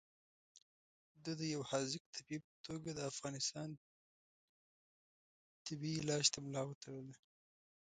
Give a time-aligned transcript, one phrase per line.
[1.23, 3.69] ده د یو حاذق طبیب په توګه د افغانستان
[5.65, 7.15] تبې علاج ته ملا وتړله.